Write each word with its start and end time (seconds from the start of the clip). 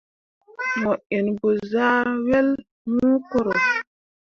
Mo 0.81 0.91
inɓugezah 1.17 2.05
wel 2.27 2.49
wũ 2.93 3.09
koro. 3.29 3.51